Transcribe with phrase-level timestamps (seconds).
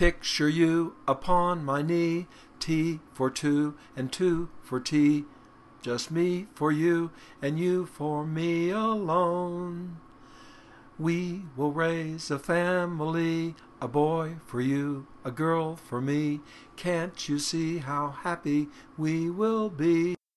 [0.00, 2.26] Picture you upon my knee,
[2.58, 5.26] tea for two and two for tea,
[5.82, 7.10] just me for you
[7.42, 9.98] and you for me alone.
[10.98, 16.40] We will raise a family, a boy for you, a girl for me.
[16.76, 20.16] Can't you see how happy we will be?